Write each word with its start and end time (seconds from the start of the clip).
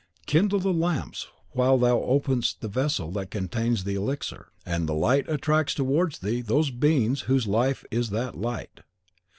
Kindle 0.25 0.57
the 0.57 0.73
lamps 0.73 1.27
while 1.51 1.77
thou 1.77 1.99
openst 2.01 2.57
the 2.61 2.67
vessel 2.67 3.11
that 3.11 3.29
contains 3.29 3.83
the 3.83 3.93
elixir, 3.93 4.47
and 4.65 4.89
the 4.89 4.95
light 4.95 5.29
attracts 5.29 5.75
towards 5.75 6.17
thee 6.17 6.41
those 6.41 6.71
beings 6.71 7.21
whose 7.29 7.45
life 7.45 7.85
is 7.91 8.09
that 8.09 8.35
light. 8.35 8.79